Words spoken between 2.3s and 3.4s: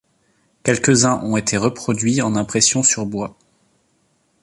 impressions sur bois.